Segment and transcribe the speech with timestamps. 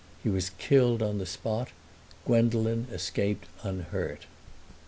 [0.23, 1.69] He was killed on the spot;
[2.25, 4.25] Gwendolen escaped unhurt.